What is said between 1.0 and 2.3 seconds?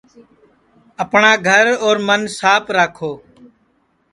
اپٹؔا گھر اور من